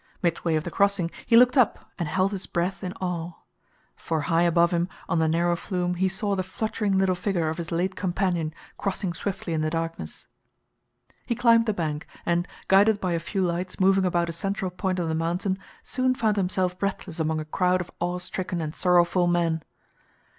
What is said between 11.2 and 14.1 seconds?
He climbed the bank, and, guided by a few lights moving